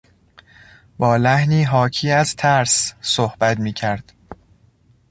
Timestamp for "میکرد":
3.59-4.13